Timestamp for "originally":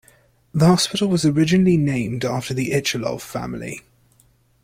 1.27-1.77